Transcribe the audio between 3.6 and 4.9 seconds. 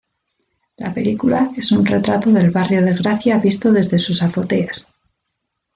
desde sus azoteas.